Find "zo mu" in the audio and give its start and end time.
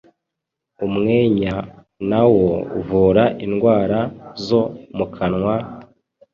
4.45-5.05